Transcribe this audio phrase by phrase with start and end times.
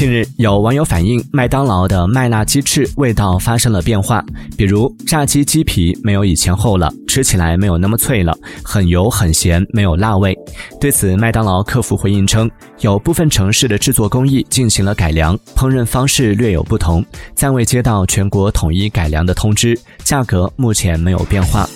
[0.00, 4.24] 近日有网友反映麦当劳的麦辣鸡翅味道发生了变化
[4.56, 8.34] 比如炸鸡鸡皮没有以前厚了吃起来没有那么脆了
[8.64, 10.34] 很油很咸没有辣味。
[10.80, 17.04] 对此麦当劳客服回应称有部分城市的制作工艺进行了改良烹饪方式略有不同
[17.34, 21.68] 暂未接到全国统一改良的通知价格目前没有变化。